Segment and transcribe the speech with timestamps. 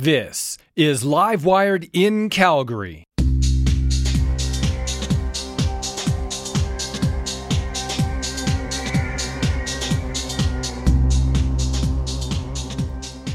[0.00, 3.04] This is Live Wired in Calgary.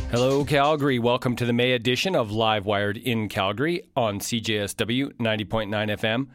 [0.09, 0.97] Hello, Calgary.
[0.97, 6.29] Welcome to the May edition of Live Wired in Calgary on CJSW 90.9 FM.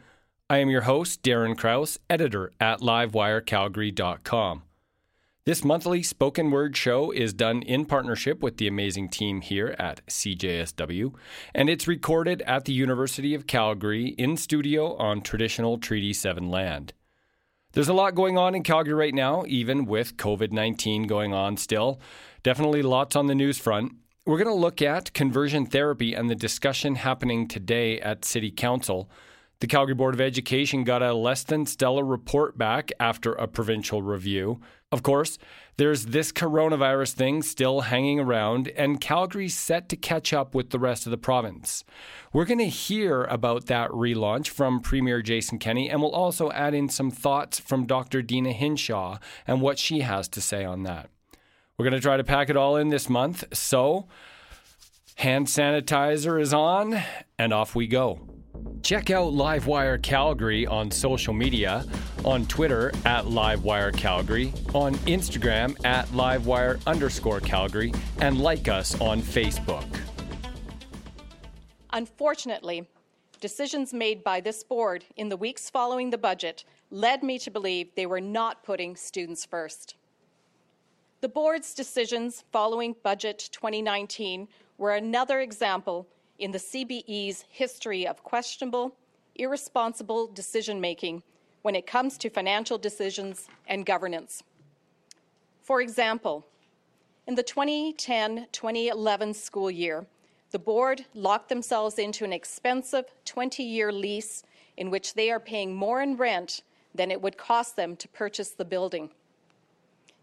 [0.49, 4.63] I am your host, Darren Krause, editor at livewirecalgary.com.
[5.43, 10.05] This monthly spoken word show is done in partnership with the amazing team here at
[10.05, 11.15] CJSW,
[11.55, 16.93] and it's recorded at the University of Calgary in studio on traditional Treaty 7 land.
[17.71, 21.57] There's a lot going on in Calgary right now, even with COVID 19 going on
[21.57, 21.99] still.
[22.43, 23.93] Definitely lots on the news front.
[24.27, 29.09] We're going to look at conversion therapy and the discussion happening today at City Council.
[29.61, 34.01] The Calgary Board of Education got a less than stellar report back after a provincial
[34.01, 34.59] review.
[34.91, 35.37] Of course,
[35.77, 40.79] there's this coronavirus thing still hanging around, and Calgary's set to catch up with the
[40.79, 41.83] rest of the province.
[42.33, 46.73] We're going to hear about that relaunch from Premier Jason Kenney, and we'll also add
[46.73, 48.23] in some thoughts from Dr.
[48.23, 51.11] Deena Hinshaw and what she has to say on that.
[51.77, 54.07] We're going to try to pack it all in this month, so
[55.17, 56.99] hand sanitizer is on,
[57.37, 58.40] and off we go.
[58.83, 61.85] Check out Livewire Calgary on social media,
[62.25, 69.21] on Twitter at Livewire Calgary, on Instagram at Livewire underscore Calgary, and like us on
[69.21, 69.85] Facebook.
[71.93, 72.87] Unfortunately,
[73.39, 77.93] decisions made by this board in the weeks following the budget led me to believe
[77.95, 79.95] they were not putting students first.
[81.21, 86.07] The board's decisions following Budget 2019 were another example
[86.41, 88.95] in the CBE's history of questionable,
[89.35, 91.21] irresponsible decision making
[91.61, 94.43] when it comes to financial decisions and governance.
[95.61, 96.45] For example,
[97.27, 100.07] in the 2010 2011 school year,
[100.49, 104.41] the board locked themselves into an expensive 20 year lease
[104.77, 106.63] in which they are paying more in rent
[106.95, 109.11] than it would cost them to purchase the building.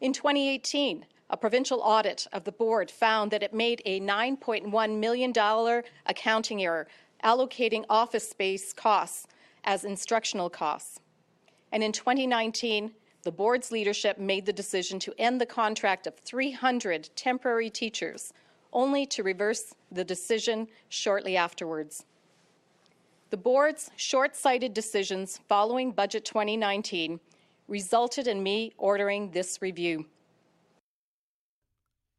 [0.00, 5.32] In 2018, a provincial audit of the board found that it made a $9.1 million
[6.06, 6.86] accounting error
[7.24, 9.26] allocating office space costs
[9.64, 11.00] as instructional costs.
[11.72, 17.10] And in 2019, the board's leadership made the decision to end the contract of 300
[17.16, 18.32] temporary teachers,
[18.72, 22.04] only to reverse the decision shortly afterwards.
[23.30, 27.20] The board's short sighted decisions following Budget 2019
[27.66, 30.06] resulted in me ordering this review.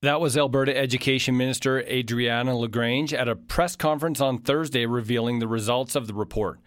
[0.02, 5.48] That was Alberta Education Minister Adriana LaGrange at a press conference on Thursday revealing the
[5.48, 6.62] results of the report.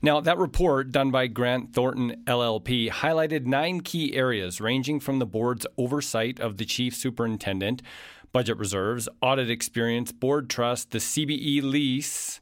[0.00, 5.26] Now, that report, done by Grant Thornton LLP, highlighted nine key areas ranging from the
[5.26, 7.82] board's oversight of the chief superintendent,
[8.32, 12.40] budget reserves, audit experience, board trust, the CBE lease,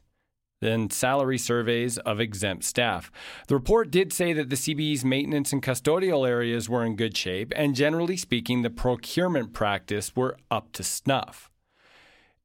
[0.59, 3.11] than salary surveys of exempt staff.
[3.47, 7.53] The report did say that the CBE's maintenance and custodial areas were in good shape,
[7.55, 11.51] and generally speaking, the procurement practice were up to snuff.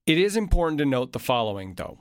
[0.07, 1.99] It is important to note the following, though.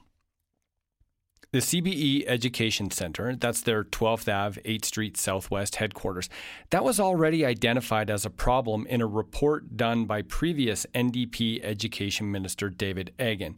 [1.53, 6.29] The CBE Education Center, that's their 12th Ave, 8th Street Southwest headquarters,
[6.69, 12.31] that was already identified as a problem in a report done by previous NDP Education
[12.31, 13.57] Minister David Eggen.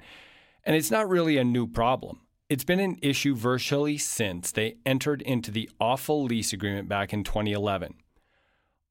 [0.63, 2.21] And it's not really a new problem.
[2.49, 7.23] It's been an issue virtually since they entered into the awful lease agreement back in
[7.23, 7.95] 2011.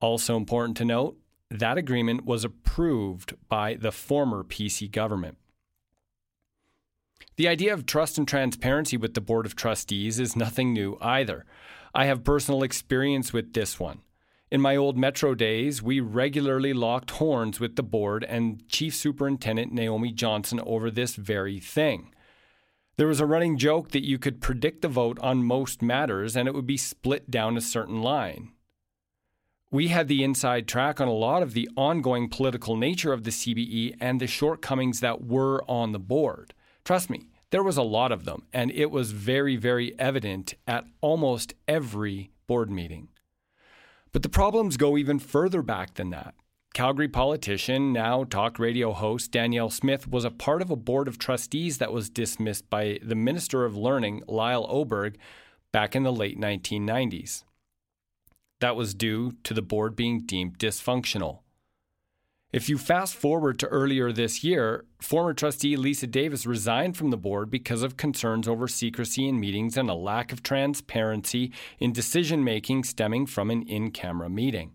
[0.00, 1.16] Also important to note,
[1.50, 5.36] that agreement was approved by the former PC government.
[7.36, 11.44] The idea of trust and transparency with the Board of Trustees is nothing new either.
[11.94, 14.00] I have personal experience with this one.
[14.50, 19.72] In my old Metro days, we regularly locked horns with the board and Chief Superintendent
[19.72, 22.11] Naomi Johnson over this very thing.
[23.02, 26.46] There was a running joke that you could predict the vote on most matters and
[26.46, 28.52] it would be split down a certain line.
[29.72, 33.32] We had the inside track on a lot of the ongoing political nature of the
[33.32, 36.54] CBE and the shortcomings that were on the board.
[36.84, 40.84] Trust me, there was a lot of them, and it was very, very evident at
[41.00, 43.09] almost every board meeting.
[44.12, 46.36] But the problems go even further back than that.
[46.74, 51.19] Calgary politician, now talk radio host Danielle Smith, was a part of a board of
[51.19, 55.19] trustees that was dismissed by the Minister of Learning, Lyle Oberg,
[55.71, 57.45] back in the late 1990s.
[58.60, 61.41] That was due to the board being deemed dysfunctional.
[62.54, 67.18] If you fast forward to earlier this year, former trustee Lisa Davis resigned from the
[67.18, 72.45] board because of concerns over secrecy in meetings and a lack of transparency in decision
[72.45, 74.72] making stemming from an in camera meeting.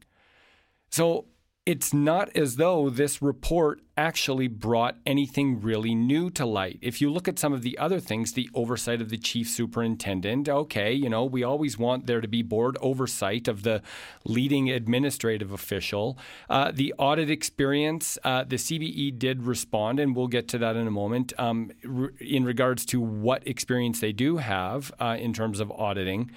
[0.91, 1.25] So,
[1.67, 6.79] it's not as though this report actually brought anything really new to light.
[6.81, 10.47] If you look at some of the other things, the oversight of the chief superintendent,
[10.47, 13.81] okay, you know, we always want there to be board oversight of the
[14.23, 16.17] leading administrative official.
[16.49, 20.87] Uh, the audit experience, uh, the CBE did respond, and we'll get to that in
[20.87, 21.73] a moment, um,
[22.21, 26.31] in regards to what experience they do have uh, in terms of auditing.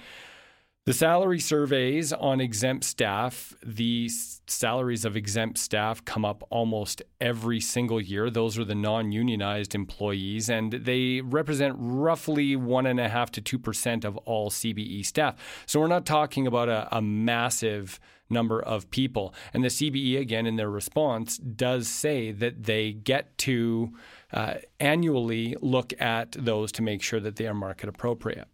[0.87, 4.09] The salary surveys on exempt staff, the
[4.47, 8.31] salaries of exempt staff come up almost every single year.
[8.31, 14.49] Those are the non unionized employees, and they represent roughly 1.5 to 2% of all
[14.49, 15.35] CBE staff.
[15.67, 19.35] So we're not talking about a, a massive number of people.
[19.53, 23.93] And the CBE, again, in their response, does say that they get to
[24.33, 28.47] uh, annually look at those to make sure that they are market appropriate.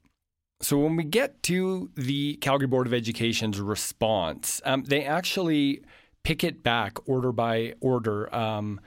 [0.60, 5.84] So when we get to the Calgary Board of Education's response, um, they actually
[6.24, 8.34] pick it back order by order.
[8.36, 8.82] Um,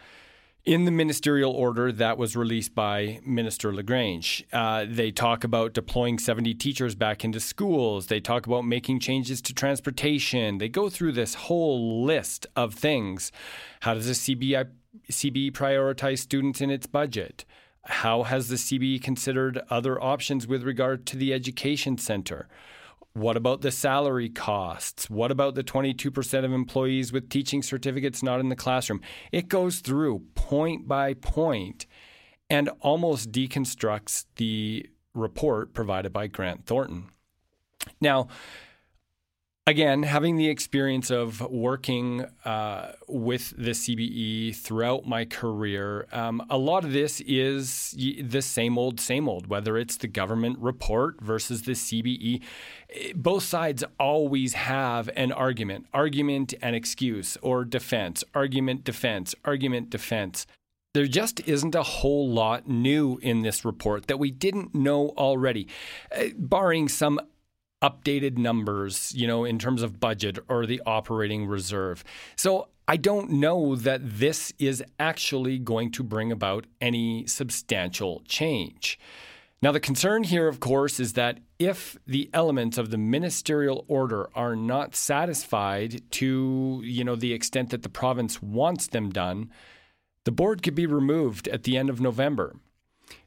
[0.65, 6.19] in the ministerial order that was released by Minister LaGrange, uh, they talk about deploying
[6.19, 8.09] 70 teachers back into schools.
[8.09, 10.59] They talk about making changes to transportation.
[10.59, 13.33] They go through this whole list of things.
[13.81, 14.69] How does the CBI,
[15.11, 17.45] CBE prioritize students in its budget?
[17.91, 22.49] How has the CBE considered other options with regard to the education center?
[23.15, 25.11] What about the salary costs?
[25.11, 29.01] What about the 22% of employees with teaching certificates not in the classroom?
[29.33, 31.87] It goes through point by point
[32.49, 37.09] and almost deconstructs the report provided by Grant Thornton.
[38.01, 38.29] Now,
[39.71, 46.59] again, having the experience of working uh, with the CBE throughout my career, um, a
[46.59, 51.63] lot of this is the same old, same old, whether it's the government report versus
[51.63, 52.43] the CBE.
[53.15, 60.47] Both sides always have an argument, argument and excuse, or defense, argument, defense, argument, defense.
[60.93, 65.69] There just isn't a whole lot new in this report that we didn't know already,
[66.13, 67.21] uh, barring some
[67.83, 72.05] updated numbers, you know, in terms of budget or the operating reserve.
[72.37, 78.99] So I don't know that this is actually going to bring about any substantial change.
[79.63, 84.31] Now, the concern here, of course, is that if the elements of the ministerial order
[84.35, 89.51] are not satisfied to, you know, the extent that the province wants them done,
[90.25, 92.57] the board could be removed at the end of November.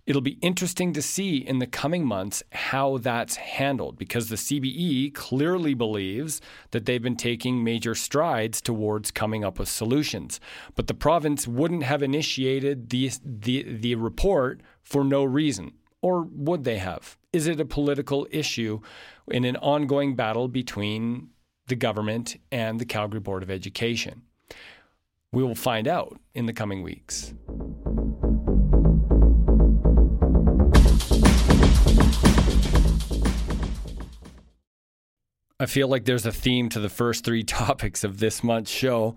[0.05, 5.13] It'll be interesting to see in the coming months how that's handled because the CBE
[5.13, 6.41] clearly believes
[6.71, 10.41] that they've been taking major strides towards coming up with solutions.
[10.75, 15.71] But the province wouldn't have initiated the, the, the report for no reason.
[16.01, 17.17] Or would they have?
[17.31, 18.81] Is it a political issue
[19.29, 21.29] in an ongoing battle between
[21.67, 24.23] the government and the Calgary Board of Education?
[25.31, 27.33] We will find out in the coming weeks.
[35.63, 39.15] I feel like there's a theme to the first three topics of this month's show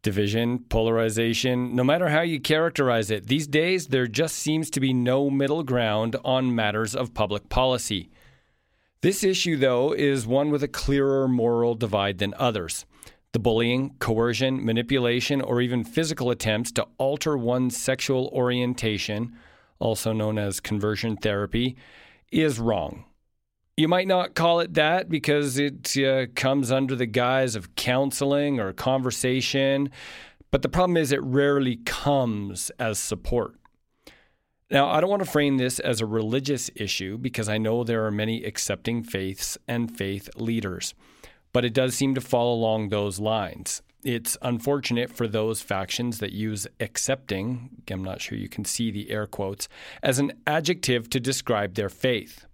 [0.00, 3.26] division, polarization, no matter how you characterize it.
[3.26, 8.08] These days, there just seems to be no middle ground on matters of public policy.
[9.02, 12.86] This issue, though, is one with a clearer moral divide than others.
[13.32, 19.36] The bullying, coercion, manipulation, or even physical attempts to alter one's sexual orientation,
[19.78, 21.76] also known as conversion therapy,
[22.32, 23.04] is wrong.
[23.76, 28.58] You might not call it that because it uh, comes under the guise of counseling
[28.58, 29.90] or conversation,
[30.50, 33.56] but the problem is it rarely comes as support.
[34.70, 38.06] Now, I don't want to frame this as a religious issue because I know there
[38.06, 40.94] are many accepting faiths and faith leaders,
[41.52, 43.82] but it does seem to fall along those lines.
[44.02, 49.10] It's unfortunate for those factions that use accepting, I'm not sure you can see the
[49.10, 49.68] air quotes,
[50.02, 52.46] as an adjective to describe their faith.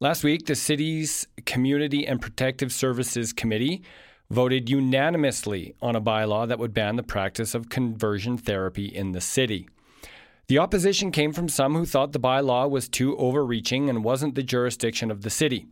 [0.00, 3.82] Last week, the city's Community and Protective Services Committee
[4.30, 9.20] voted unanimously on a bylaw that would ban the practice of conversion therapy in the
[9.20, 9.68] city.
[10.46, 14.44] The opposition came from some who thought the bylaw was too overreaching and wasn't the
[14.44, 15.66] jurisdiction of the city.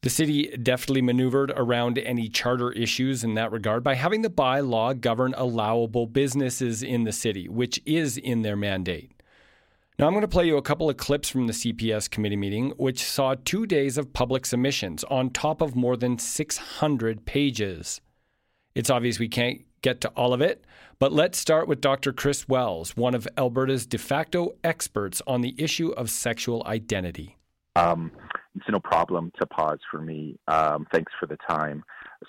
[0.00, 5.00] The city deftly maneuvered around any charter issues in that regard by having the bylaw
[5.00, 9.12] govern allowable businesses in the city, which is in their mandate.
[10.02, 12.70] Now, I'm going to play you a couple of clips from the CPS committee meeting,
[12.70, 18.00] which saw two days of public submissions on top of more than 600 pages.
[18.74, 20.64] It's obvious we can't get to all of it,
[20.98, 22.12] but let's start with Dr.
[22.12, 27.36] Chris Wells, one of Alberta's de facto experts on the issue of sexual identity.
[27.76, 28.10] Um,
[28.56, 30.36] it's no problem to pause for me.
[30.48, 31.84] Um, thanks for the time.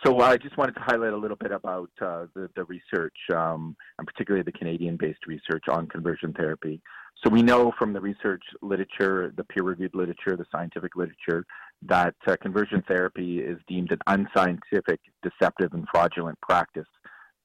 [0.06, 3.76] So I just wanted to highlight a little bit about uh, the, the research, um,
[3.98, 6.80] and particularly the Canadian-based research on conversion therapy.
[7.24, 11.46] So we know from the research literature, the peer-reviewed literature, the scientific literature,
[11.84, 16.88] that uh, conversion therapy is deemed an unscientific, deceptive, and fraudulent practice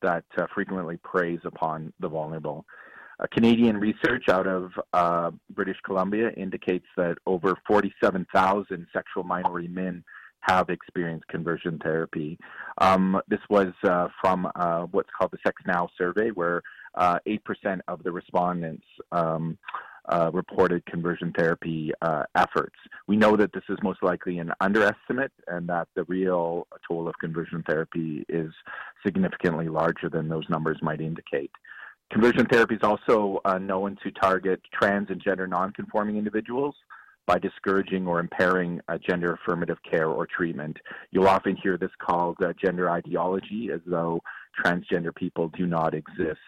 [0.03, 2.65] that uh, frequently preys upon the vulnerable.
[3.33, 10.05] Canadian research out of uh, British Columbia indicates that over 47,000 sexual minority men
[10.41, 12.39] have experienced conversion therapy.
[12.79, 16.63] Um, this was uh, from uh, what's called the Sex Now survey, where
[16.97, 19.59] 8% uh, of the respondents um,
[20.09, 22.77] uh, reported conversion therapy uh, efforts.
[23.07, 27.15] We know that this is most likely an underestimate and that the real toll of
[27.21, 28.51] conversion therapy is
[29.05, 31.51] significantly larger than those numbers might indicate.
[32.11, 36.75] Conversion therapy is also known to target trans and gender nonconforming individuals
[37.29, 40.79] by discouraging or impairing uh, gender affirmative care or treatment.
[41.11, 44.21] You'll often hear this called uh, gender ideology, as though
[44.65, 46.39] transgender people do not exist.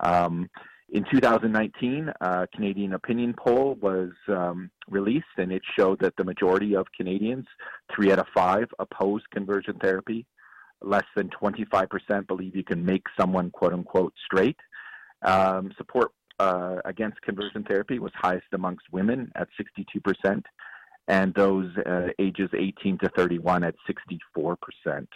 [0.00, 0.48] Um,
[0.90, 6.74] in 2019, a Canadian opinion poll was um, released, and it showed that the majority
[6.74, 7.46] of Canadians,
[7.94, 10.24] three out of five, oppose conversion therapy.
[10.80, 14.56] Less than 25% believe you can make someone quote unquote straight.
[15.22, 20.42] Um, support uh, against conversion therapy was highest amongst women at 62%,
[21.08, 23.74] and those uh, ages 18 to 31 at
[24.38, 25.06] 64%.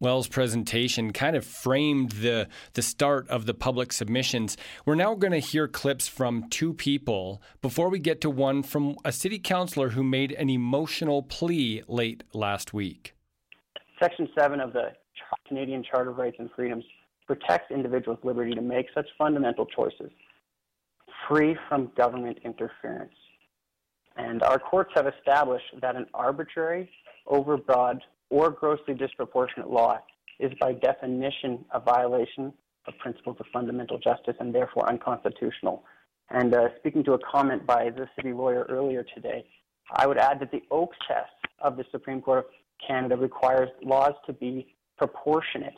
[0.00, 4.56] Wells' presentation kind of framed the, the start of the public submissions.
[4.86, 8.96] We're now going to hear clips from two people before we get to one from
[9.04, 13.14] a city councillor who made an emotional plea late last week.
[14.00, 14.92] Section 7 of the
[15.46, 16.84] Canadian Charter of Rights and Freedoms
[17.26, 20.10] protects individuals' liberty to make such fundamental choices,
[21.28, 23.12] free from government interference.
[24.16, 26.90] And our courts have established that an arbitrary,
[27.26, 28.00] overbroad,
[28.30, 29.98] or grossly disproportionate law
[30.38, 32.52] is by definition a violation
[32.86, 35.84] of principles of fundamental justice and therefore unconstitutional.
[36.30, 39.44] And uh, speaking to a comment by the city lawyer earlier today,
[39.92, 42.44] I would add that the Oakes test of the Supreme Court of
[42.86, 45.74] Canada requires laws to be proportionate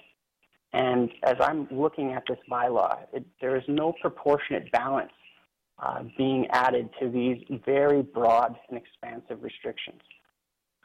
[0.73, 5.13] and as I'm looking at this bylaw, it, there is no proportionate balance
[5.79, 10.01] uh, being added to these very broad and expansive restrictions.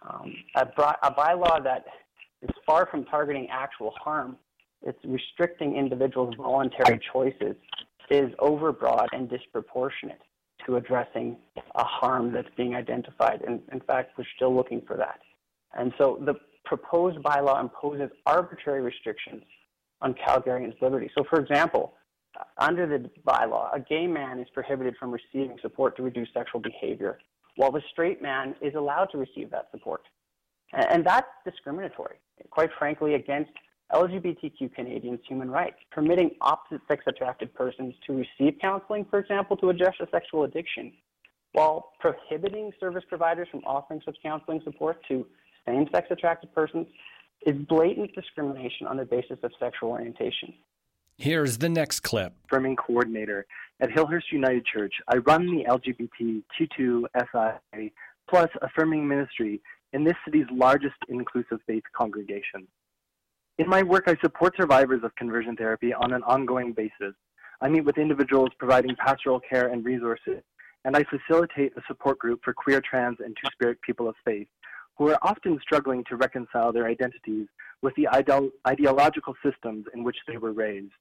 [0.10, 0.62] Um, a,
[1.04, 1.86] a, bylaw that
[2.42, 4.38] is far from targeting actual harm,
[4.84, 7.56] it's restricting individuals' voluntary choices,
[8.10, 10.22] is overbroad and disproportionate
[10.66, 11.38] to addressing
[11.76, 13.42] a harm that's being identified.
[13.46, 15.20] And in fact, we're still looking for that.
[15.78, 16.36] And so the
[16.66, 19.44] proposed bylaw imposes arbitrary restrictions
[20.02, 21.10] on Calgarians' liberty.
[21.18, 21.94] So, for example,
[22.58, 27.20] under the bylaw, a gay man is prohibited from receiving support to reduce sexual behavior,
[27.58, 30.02] while the straight man is allowed to receive that support.
[30.74, 32.18] And that's discriminatory,
[32.50, 33.52] quite frankly, against
[33.94, 39.70] LGBTQ Canadians' human rights, permitting opposite sex attracted persons to receive counseling, for example, to
[39.70, 40.94] address a sexual addiction,
[41.54, 45.26] while prohibiting service providers from offering such counseling support to
[45.66, 46.88] same sex attracted persons
[47.46, 50.54] is blatant discrimination on the basis of sexual orientation.
[51.20, 52.34] Here's the next clip.
[52.46, 53.48] Affirming coordinator
[53.80, 54.94] at Hillhurst United Church.
[55.08, 57.92] I run the LGBTQ2SI
[58.30, 59.60] plus affirming ministry
[59.94, 62.68] in this city's largest inclusive faith congregation.
[63.58, 67.16] In my work, I support survivors of conversion therapy on an ongoing basis.
[67.62, 70.44] I meet with individuals providing pastoral care and resources,
[70.86, 74.48] and I facilitate a support group for queer, trans, and two spirit people of faith
[75.00, 77.48] who are often struggling to reconcile their identities
[77.82, 80.94] with the ide- ideological systems in which they were raised.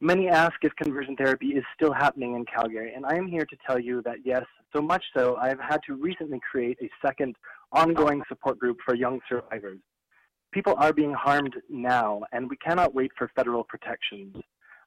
[0.00, 3.56] Many ask if conversion therapy is still happening in Calgary, and I am here to
[3.66, 7.34] tell you that yes, so much so I have had to recently create a second
[7.72, 9.78] ongoing support group for young survivors.
[10.52, 14.36] People are being harmed now, and we cannot wait for federal protections.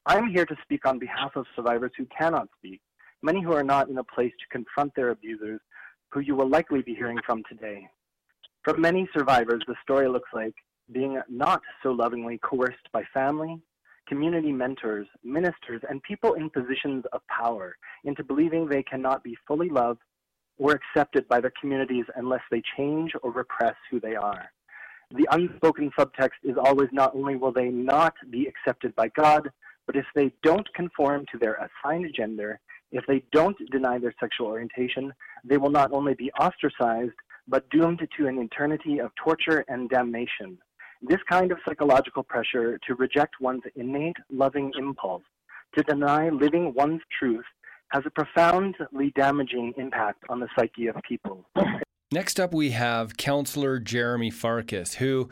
[0.06, 2.80] I am here to speak on behalf of survivors who cannot speak,
[3.24, 5.60] many who are not in a place to confront their abusers,
[6.12, 7.88] who you will likely be hearing from today.
[8.64, 10.54] For many survivors, the story looks like
[10.92, 13.60] being not so lovingly coerced by family,
[14.10, 19.70] community mentors, ministers, and people in positions of power into believing they cannot be fully
[19.70, 20.02] loved
[20.58, 24.52] or accepted by their communities unless they change or repress who they are.
[25.12, 29.50] The unspoken subtext is always not only will they not be accepted by God,
[29.88, 32.60] but if they don't conform to their assigned gender,
[32.92, 35.14] if they don't deny their sexual orientation,
[35.44, 37.16] they will not only be ostracized,
[37.48, 40.60] but doomed to an eternity of torture and damnation.
[41.02, 45.24] This kind of psychological pressure to reject one's innate loving impulse,
[45.78, 47.46] to deny living one's truth,
[47.92, 51.46] has a profoundly damaging impact on the psyche of people.
[52.12, 55.30] Next up, we have Councillor Jeromy Farkas, who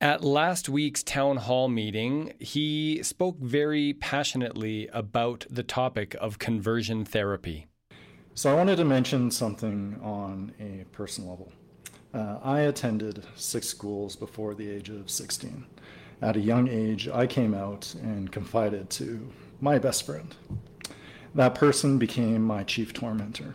[0.00, 7.04] at last week's town hall meeting, he spoke very passionately about the topic of conversion
[7.04, 7.66] therapy.
[8.34, 11.52] So, I wanted to mention something on a personal level.
[12.14, 15.64] Uh, I attended six schools before the age of 16.
[16.20, 20.34] At a young age, I came out and confided to my best friend.
[21.34, 23.54] That person became my chief tormentor.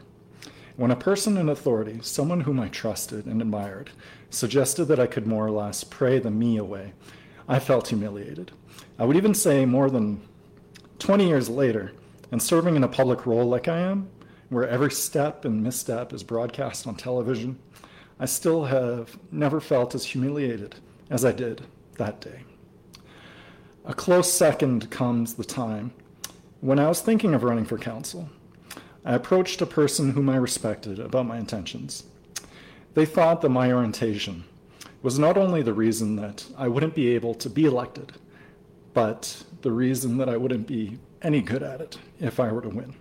[0.76, 3.92] When a person in authority, someone whom I trusted and admired,
[4.32, 6.94] suggested that I could more or less pray the me away,
[7.48, 8.52] I felt humiliated.
[8.98, 10.22] I would even say more than
[11.00, 11.94] 20 years later,
[12.32, 14.10] and serving in a public role like I am,
[14.50, 17.60] where every step and misstep is broadcast on television,
[18.20, 20.76] I still have never felt as humiliated
[21.10, 21.62] as I did
[21.98, 22.42] that day.
[23.86, 25.94] A close second comes the time
[26.60, 28.30] when I was thinking of running for council.
[29.06, 32.04] I approached a person whom I respected about my intentions.
[32.96, 34.44] They thought that my orientation
[35.04, 38.14] was not only the reason that I wouldn't be able to be elected,
[38.94, 42.70] but the reason that I wouldn't be any good at it if I were to
[42.70, 42.96] win.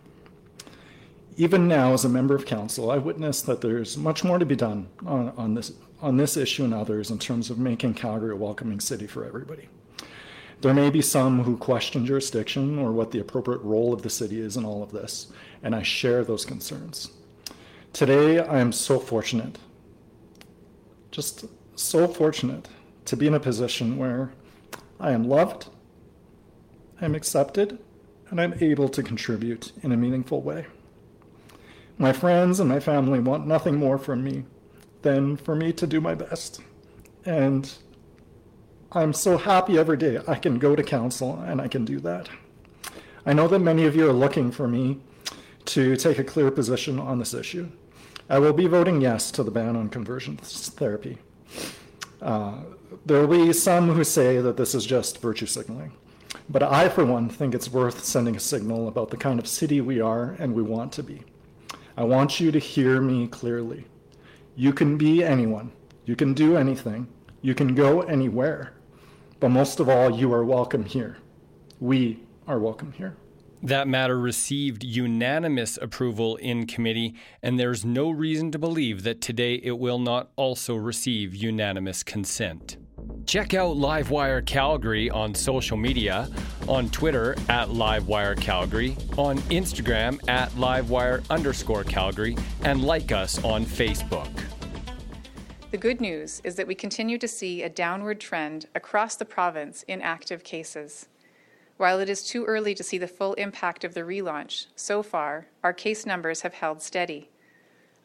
[1.38, 4.56] Even now, as a member of council, I witness that there's much more to be
[4.56, 8.36] done on, on, this, on this issue and others in terms of making Calgary a
[8.36, 9.68] welcoming city for everybody.
[10.62, 14.40] There may be some who question jurisdiction or what the appropriate role of the city
[14.40, 15.30] is in all of this,
[15.62, 17.10] and I share those concerns.
[17.92, 19.58] Today, I am so fortunate,
[21.10, 22.66] just so fortunate
[23.04, 24.32] to be in a position where
[24.98, 25.68] I am loved,
[26.98, 27.78] I'm accepted,
[28.30, 30.64] and I'm able to contribute in a meaningful way.
[31.98, 34.44] My friends and my family want nothing more from me
[35.02, 36.60] than for me to do my best.
[37.24, 37.72] And
[38.92, 42.28] I'm so happy every day I can go to council and I can do that.
[43.24, 45.00] I know that many of you are looking for me
[45.66, 47.68] to take a clear position on this issue.
[48.28, 51.18] I will be voting yes to the ban on conversion therapy.
[52.20, 52.58] Uh,
[53.04, 55.92] there will be some who say that this is just virtue signaling.
[56.48, 59.80] But I, for one, think it's worth sending a signal about the kind of city
[59.80, 61.22] we are and we want to be.
[61.98, 63.86] I want you to hear me clearly.
[64.54, 65.72] You can be anyone,
[66.04, 67.08] you can do anything,
[67.40, 68.74] you can go anywhere.
[69.40, 71.16] But most of all, you are welcome here.
[71.80, 73.16] We are welcome here.
[73.62, 79.54] That matter received unanimous approval in committee, and there's no reason to believe that today
[79.54, 82.76] it will not also receive unanimous consent.
[83.26, 86.28] Check out Livewire Calgary on social media,
[86.68, 93.66] on Twitter at Livewire Calgary, on Instagram at Livewire underscore Calgary, and like us on
[93.66, 94.30] Facebook.
[95.72, 99.82] The good news is that we continue to see a downward trend across the province
[99.88, 101.08] in active cases.
[101.78, 105.48] While it is too early to see the full impact of the relaunch, so far,
[105.64, 107.28] our case numbers have held steady.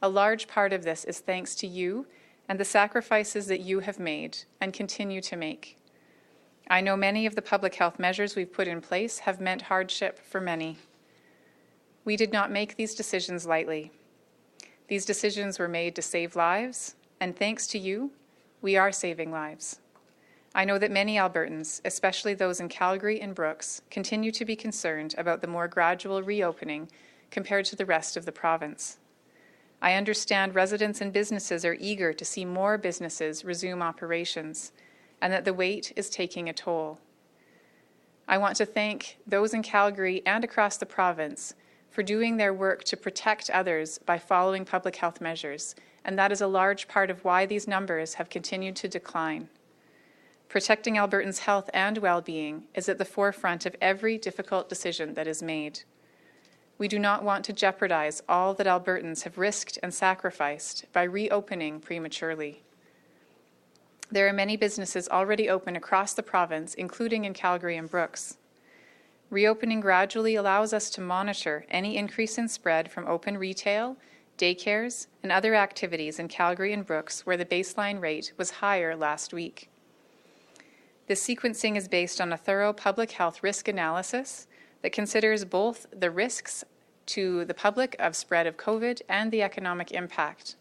[0.02, 2.08] A large part of this is thanks to you
[2.52, 5.78] and the sacrifices that you have made and continue to make.
[6.70, 10.20] I know many of the public health measures we've put in place have meant hardship
[10.20, 10.78] for many.
[12.04, 13.94] We did not make these decisions lightly.
[14.90, 18.12] These decisions were made to save lives, and thanks to you,
[18.62, 19.80] we are saving lives.
[20.54, 25.16] I know that many Albertans, especially those in Calgary and Brooks, continue to be concerned
[25.18, 26.90] about the more gradual reopening
[27.30, 28.98] compared to the rest of the province.
[29.82, 34.72] I understand residents and businesses are eager to see more businesses resume operations
[35.22, 37.00] and that the wait is taking a toll.
[38.28, 41.56] I want to thank those in Calgary and across the province
[41.90, 46.42] for doing their work to protect others by following public health measures, and that is
[46.42, 49.50] a large part of why these numbers have continued to decline.
[50.48, 55.28] Protecting Albertans' health and well being is at the forefront of every difficult decision that
[55.28, 55.82] is made.
[56.82, 61.80] We do not want to jeopardize all that Albertans have risked and sacrificed by reopening
[61.80, 62.64] prematurely.
[64.10, 68.38] There are many businesses already open across the province, including in Calgary and Brooks.
[69.30, 73.96] Reopening gradually allows us to monitor any increase in spread from open retail,
[74.40, 79.36] daycares, and other activities in Calgary and Brooks where the baseline rate was higher last
[79.36, 79.70] week.
[81.06, 84.48] This sequencing is based on a thorough public health risk analysis
[84.82, 86.64] that considers both the risks
[87.12, 90.56] to the public of spread of COVID and the economic impact.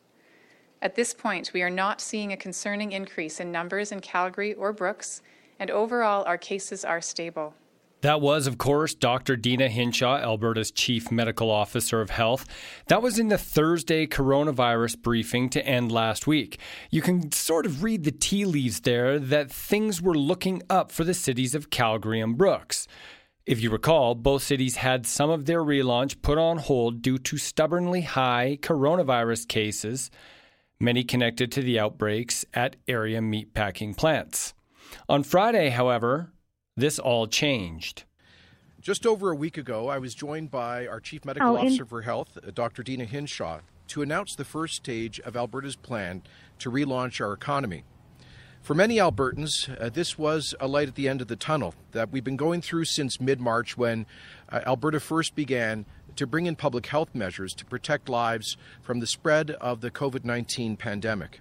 [0.82, 4.72] At this point, we are not seeing a concerning increase in numbers in Calgary or
[4.72, 5.22] Brooks,
[5.58, 7.54] and overall, our cases are stable.
[8.00, 9.36] That was, of course, Dr.
[9.36, 12.46] Deena Hinshaw, Alberta's Chief Medical Officer of Health.
[12.86, 16.58] That was in the Thursday coronavirus briefing to end last week.
[16.90, 21.04] You can sort of read the tea leaves there that things were looking up for
[21.04, 22.88] the cities of Calgary and Brooks.
[23.46, 27.38] If you recall, both cities had some of their relaunch put on hold due to
[27.38, 30.10] stubbornly high coronavirus cases.
[30.82, 34.54] many connected to the outbreaks at area meatpacking plants.
[35.10, 36.32] On Friday, however,
[36.74, 38.04] this all changed.
[38.80, 42.00] Just over a week ago, I was joined by our Chief Medical Oh, Officer for
[42.00, 42.82] Health, Dr.
[42.82, 46.22] Deena Hinshaw, to announce the first stage of Alberta's plan
[46.60, 47.84] to relaunch our economy.
[48.62, 52.10] For many Albertans, uh, this was a light at the end of the tunnel that
[52.12, 54.04] we've been going through since mid March when
[54.50, 59.06] uh, Alberta first began to bring in public health measures to protect lives from the
[59.06, 61.40] spread of the COVID 19 pandemic.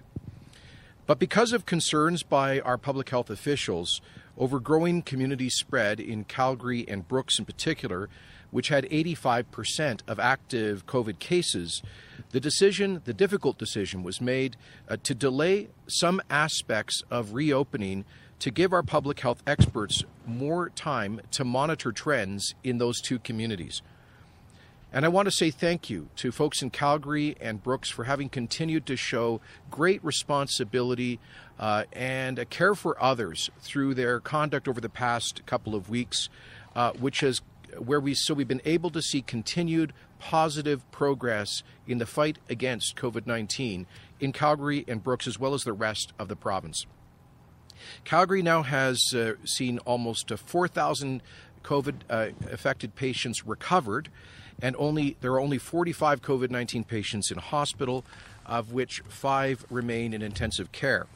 [1.06, 4.00] But because of concerns by our public health officials
[4.38, 8.08] over growing community spread in Calgary and Brooks in particular,
[8.50, 11.82] which had 85% of active COVID cases,
[12.30, 14.56] the decision, the difficult decision, was made
[14.88, 18.04] uh, to delay some aspects of reopening
[18.40, 23.82] to give our public health experts more time to monitor trends in those two communities.
[24.92, 28.28] And I want to say thank you to folks in Calgary and Brooks for having
[28.28, 31.20] continued to show great responsibility
[31.60, 36.28] uh, and a care for others through their conduct over the past couple of weeks,
[36.74, 37.40] uh, which has
[37.78, 42.96] where we so we've been able to see continued positive progress in the fight against
[42.96, 43.86] COVID-19
[44.20, 46.86] in Calgary and Brooks as well as the rest of the province.
[48.04, 51.22] Calgary now has uh, seen almost uh, 4,000
[51.64, 54.10] COVID uh, affected patients recovered,
[54.62, 58.04] and only there are only 45 COVID 19 patients in hospital,
[58.46, 61.06] of which five remain in intensive care.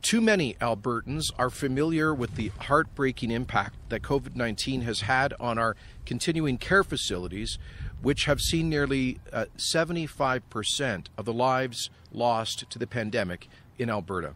[0.00, 5.58] Too many Albertans are familiar with the heartbreaking impact that COVID 19 has had on
[5.58, 5.74] our
[6.06, 7.58] continuing care facilities,
[8.00, 14.34] which have seen nearly uh, 75% of the lives lost to the pandemic in Alberta.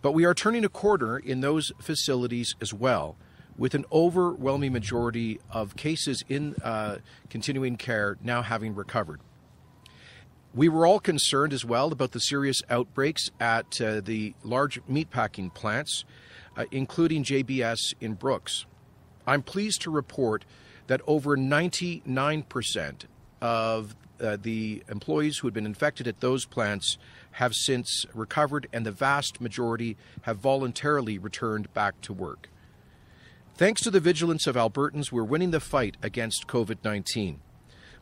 [0.00, 3.16] But we are turning a corner in those facilities as well,
[3.58, 6.98] with an overwhelming majority of cases in uh,
[7.28, 9.20] continuing care now having recovered.
[10.54, 15.52] We were all concerned as well about the serious outbreaks at uh, the large meatpacking
[15.52, 16.04] plants,
[16.56, 18.64] uh, including JBS in Brooks.
[19.26, 20.44] I'm pleased to report
[20.86, 23.04] that over 99%
[23.40, 26.98] of uh, the employees who had been infected at those plants
[27.32, 32.48] have since recovered, and the vast majority have voluntarily returned back to work.
[33.56, 37.40] Thanks to the vigilance of Albertans, we're winning the fight against COVID 19.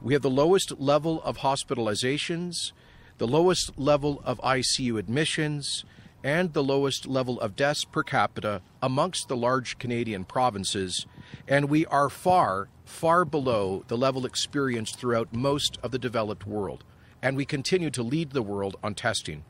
[0.03, 2.73] We have the lowest level of hospitalizations,
[3.19, 5.85] the lowest level of ICU admissions,
[6.25, 11.07] and the lowest level of deaths per capita amongst the large Canadian provinces,
[11.47, 16.83] and we are far, far below the level experienced throughout most of the developed world,
[17.23, 19.45] and we continue to lead the world on testing.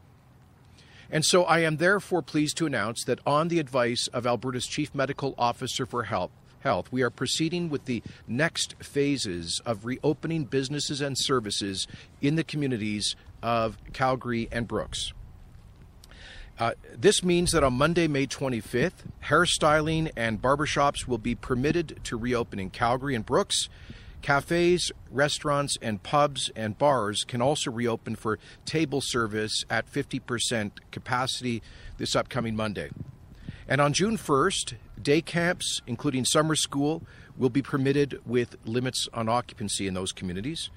[1.11, 4.95] And so I am therefore pleased to announce that on the advice of Alberta's Chief
[4.95, 6.31] Medical Officer for Health,
[6.63, 11.89] Health, we are proceeding with the next phases of reopening businesses and services
[12.21, 15.13] in the communities of Calgary and Brooks.
[16.59, 22.17] Uh, this means that on Monday, May 25th, hairstyling and barbershops will be permitted to
[22.17, 23.69] reopen in Calgary and Brooks.
[24.21, 31.61] Cafes, restaurants, and pubs and bars can also reopen for table service at 50% capacity
[31.99, 32.91] this upcoming Monday.
[33.67, 37.03] And on June 1st, day camps, including summer school,
[37.37, 40.71] will be permitted with limits on occupancy in those communities.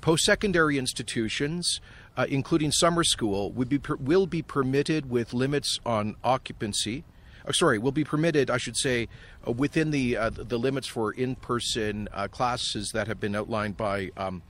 [0.00, 1.80] Post secondary institutions,
[2.16, 7.04] uh, including summer school, would be per- will be permitted with limits on occupancy.
[7.46, 9.08] Uh, sorry, will be permitted, I should say,
[9.46, 14.10] uh, within the uh, the limits for in-person uh, classes that have been outlined by
[14.16, 14.42] um,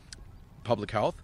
[0.63, 1.17] public health.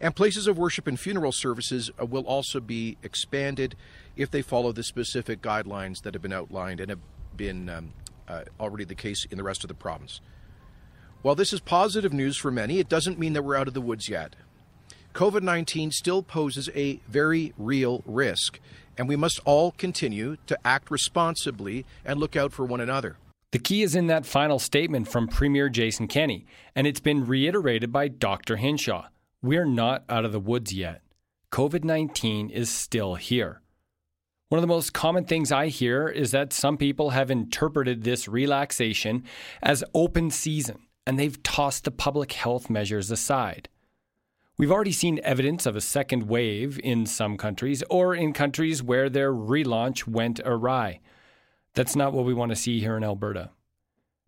[0.00, 3.76] And places of worship and funeral services uh, will also be expanded
[4.16, 7.00] if they follow the specific guidelines that have been outlined and have
[7.40, 7.94] been um,
[8.28, 10.20] uh, already the case in the rest of the province.
[11.22, 13.80] While this is positive news for many, it doesn't mean that we're out of the
[13.80, 14.36] woods yet.
[15.14, 18.60] COVID 19 still poses a very real risk,
[18.98, 23.16] and we must all continue to act responsibly and look out for one another.
[23.52, 26.44] The key is in that final statement from Premier Jason Kenney,
[26.76, 28.56] and it's been reiterated by Dr.
[28.56, 29.06] Hinshaw.
[29.42, 31.00] We're not out of the woods yet.
[31.50, 33.62] COVID 19 is still here.
[34.50, 38.26] One of the most common things I hear is that some people have interpreted this
[38.26, 39.22] relaxation
[39.62, 43.68] as open season and they've tossed the public health measures aside.
[44.58, 49.08] We've already seen evidence of a second wave in some countries or in countries where
[49.08, 50.98] their relaunch went awry.
[51.74, 53.50] That's not what we want to see here in Alberta.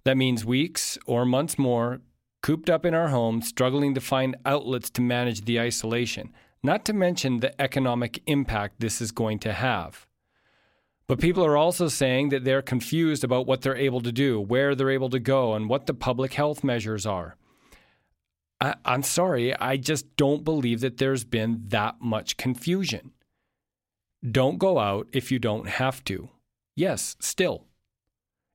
[0.04, 2.00] That means weeks or months more
[2.42, 6.32] cooped up in our homes, struggling to find outlets to manage the isolation,
[6.62, 10.06] not to mention the economic impact this is going to have.
[11.06, 14.74] But people are also saying that they're confused about what they're able to do, where
[14.74, 17.36] they're able to go, and what the public health measures are.
[18.60, 23.12] I, I'm sorry, I just don't believe that there's been that much confusion.
[24.28, 26.28] Don't go out if you don't have to.
[26.76, 27.66] Yes, still.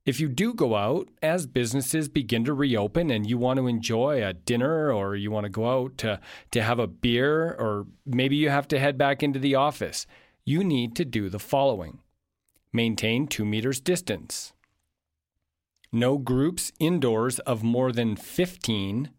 [0.06, 4.26] If you do go out, as businesses begin to reopen and you want to enjoy
[4.26, 8.38] a dinner or you want to go out to, to have a beer or maybe
[8.38, 10.08] you have to head back into the office,
[10.46, 12.00] you need to do the following
[12.78, 14.54] maintain two meters distance,
[15.92, 19.10] no groups indoors of more than 15.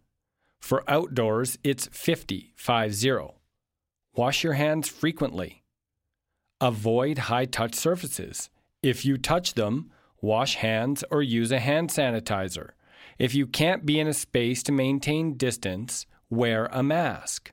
[0.60, 3.34] For outdoors, it's 50, 50.
[4.14, 5.62] Wash your hands frequently.
[6.60, 8.50] Avoid high touch surfaces.
[8.82, 9.90] If you touch them,
[10.20, 12.70] wash hands or use a hand sanitizer.
[13.18, 17.52] If you can't be in a space to maintain distance, wear a mask.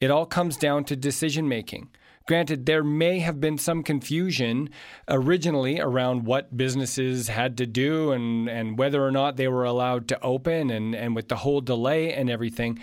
[0.00, 1.90] It all comes down to decision making.
[2.26, 4.70] Granted, there may have been some confusion
[5.08, 10.08] originally around what businesses had to do and, and whether or not they were allowed
[10.08, 12.78] to open and, and with the whole delay and everything.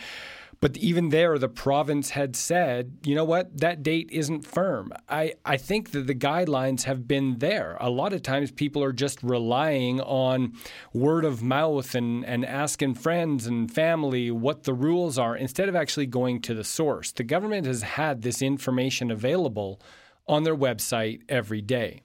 [0.62, 4.94] But even there, the province had said, you know what, that date isn't firm.
[5.10, 7.78] I, I think that the guidelines have been there.
[7.82, 10.54] A lot of times people are just relying on
[10.94, 15.76] word of mouth and, and asking friends and family what the rules are instead of
[15.76, 17.12] actually going to the source.
[17.12, 19.82] The government has had this information available
[20.28, 22.04] on their website every day.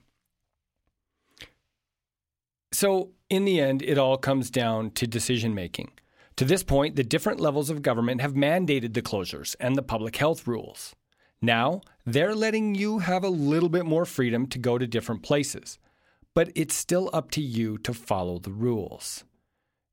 [2.71, 5.91] So, in the end, it all comes down to decision making.
[6.37, 10.17] To this point, the different levels of government have mandated the closures and the public
[10.17, 10.95] health rules.
[11.41, 15.79] Now, they're letting you have a little bit more freedom to go to different places,
[16.35, 19.23] but it's still up to you to follow the rules.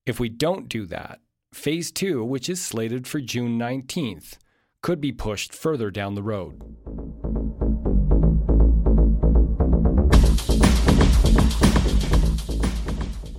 [0.04, 1.20] If we don't do that,
[1.54, 4.37] Phase 2, which is slated for June 19th,
[4.83, 6.62] could be pushed further down the road.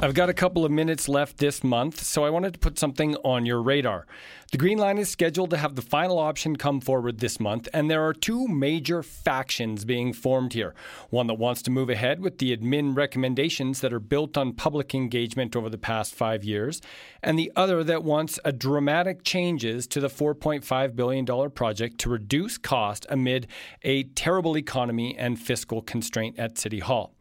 [0.02, 3.16] I've got a couple of minutes left this month, so I wanted to put something
[3.24, 4.06] on your radar.
[4.52, 7.90] The Green Line is scheduled to have the final option come forward this month, and
[7.90, 10.76] there are two major factions being formed here.
[11.12, 14.94] One that wants to move ahead with the admin recommendations that are built on public
[14.94, 16.82] engagement over the past five years,
[17.24, 22.58] and the other that wants a dramatic changes to the $4.5 billion project to reduce
[22.58, 23.48] cost amid
[23.84, 27.14] a terrible economy and fiscal constraint at City Hall.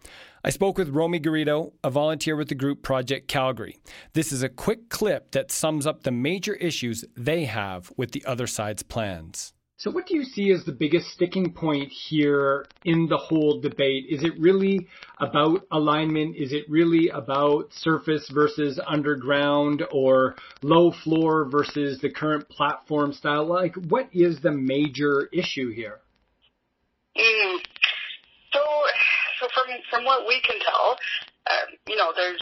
[0.46, 3.78] I spoke with Romy Garrido, a volunteer with the group Project Calgary.
[4.12, 8.22] This is a quick clip that sums up the major issues they have with the
[8.26, 9.54] other side's plans.
[9.78, 14.04] So, what do you see as the biggest sticking point here in the whole debate?
[14.10, 14.86] Is it really
[15.18, 16.36] about alignment?
[16.36, 23.46] Is it really about surface versus underground or low floor versus the current platform style?
[23.46, 26.00] Like, what is the major issue here?
[27.16, 27.60] Mm.
[29.44, 30.96] So, from from what we can tell,
[31.52, 32.40] um, you know, there's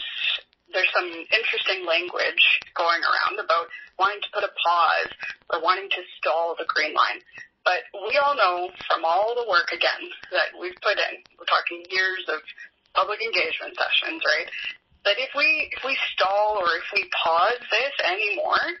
[0.71, 2.43] there's some interesting language
[2.79, 3.67] going around about
[3.99, 5.11] wanting to put a pause
[5.51, 7.19] or wanting to stall the green line.
[7.67, 11.83] But we all know from all the work again that we've put in, we're talking
[11.91, 12.39] years of
[12.95, 14.47] public engagement sessions, right?
[15.03, 18.79] That if we if we stall or if we pause this anymore,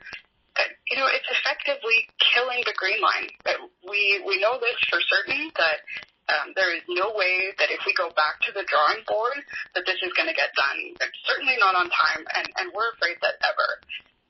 [0.55, 3.35] that you know it's effectively killing the green line.
[3.43, 5.83] That we we know this for certain that
[6.31, 9.35] um, there is no way that if we go back to the drawing board
[9.75, 10.79] that this is going to get done.
[11.03, 13.69] It's certainly not on time, and, and we're afraid that ever.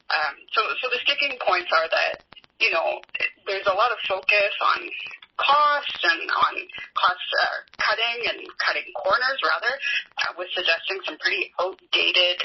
[0.10, 2.26] Um, so, so the sticking points are that
[2.62, 3.02] you know
[3.46, 4.90] there's a lot of focus on
[5.38, 6.54] cost and on
[6.94, 9.74] cost uh, cutting and cutting corners rather,
[10.22, 12.38] uh, with suggesting some pretty outdated,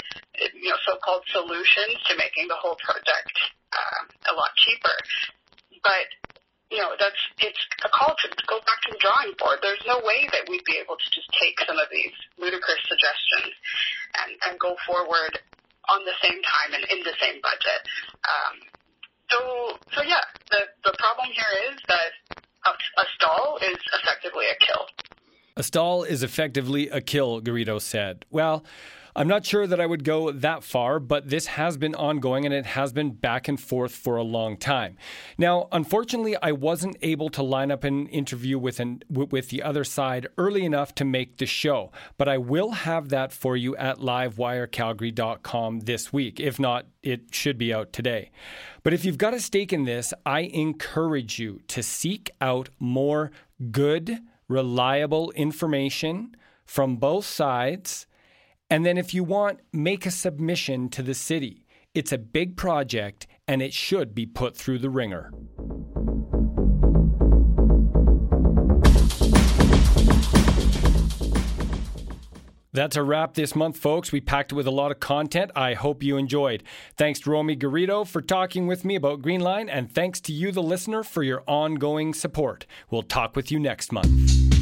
[0.57, 3.35] you know, so-called solutions to making the whole project
[3.73, 4.97] uh, a lot cheaper.
[5.85, 6.09] But
[6.69, 9.65] you know, that's it's a call to go back to the drawing board.
[9.65, 13.57] There's no way that we'd be able to just take some of these ludicrous suggestions
[14.21, 15.33] and, and go forward
[15.89, 17.81] on the same time and in the same budget.
[18.29, 18.55] Um,
[19.33, 19.39] so,
[19.97, 22.13] so yeah, the the problem here is that
[22.69, 24.85] a, a stall is effectively a kill.
[25.59, 28.25] A stall is effectively a kill, Garrido said.
[28.31, 28.65] Well,
[29.17, 32.55] I'm not sure that I would go that far, but this has been ongoing and
[32.55, 34.97] it has been back and forth for a long time.
[35.37, 39.83] Now, unfortunately, I wasn't able to line up an interview with an, with the other
[39.83, 43.99] side early enough to make the show, but I will have that for you at
[43.99, 46.39] livewirecalgary.com this week.
[46.39, 48.31] If not, it should be out today.
[48.85, 53.33] But if you've got a stake in this, I encourage you to seek out more
[53.73, 56.35] good, reliable information
[56.65, 58.07] from both sides
[58.71, 61.65] and then, if you want, make a submission to the city.
[61.95, 65.33] It's a big project and it should be put through the ringer.
[72.79, 74.13] That's a wrap this month, folks.
[74.13, 75.51] We packed it with a lot of content.
[75.57, 76.63] I hope you enjoyed.
[76.97, 80.63] Thanks to Romy Garrido for talking with me about Greenline, and thanks to you, the
[80.63, 82.67] listener, for your ongoing support.
[82.89, 84.58] We'll talk with you next month.